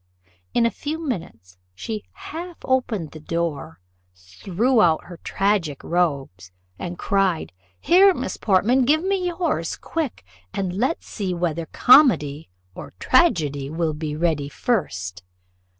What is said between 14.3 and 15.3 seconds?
first."